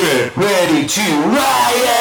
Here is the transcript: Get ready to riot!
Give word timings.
Get 0.00 0.34
ready 0.34 0.86
to 0.86 1.02
riot! 1.28 2.00